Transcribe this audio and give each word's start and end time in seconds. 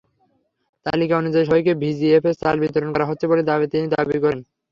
তালিকা 0.85 1.13
অনুযায়ী 1.21 1.45
সবাইকে 1.49 1.73
ভিজিএফের 1.81 2.35
চাল 2.41 2.55
বিতরণ 2.63 2.89
করা 2.93 3.09
হচ্ছে 3.09 3.25
বলে 3.31 3.41
তিনি 3.73 3.85
দাবি 3.95 4.17
করেন। 4.23 4.39